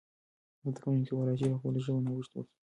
زده 0.61 0.79
کوونکي 0.83 1.09
کولای 1.17 1.35
سي 1.39 1.45
په 1.51 1.57
خپله 1.59 1.79
ژبه 1.85 1.99
نوښت 2.05 2.31
وکړي. 2.33 2.53